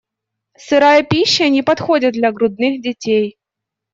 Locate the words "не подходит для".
1.49-2.31